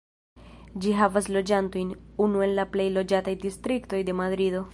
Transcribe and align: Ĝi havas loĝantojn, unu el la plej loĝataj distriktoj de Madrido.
Ĝi 0.85 0.93
havas 0.99 1.29
loĝantojn, 1.35 1.93
unu 2.27 2.43
el 2.47 2.57
la 2.61 2.67
plej 2.77 2.89
loĝataj 2.97 3.37
distriktoj 3.47 4.03
de 4.11 4.19
Madrido. 4.25 4.65